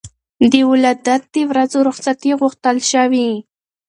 [0.51, 3.29] د ولادت د ورځو رخصتي غوښتل شوې.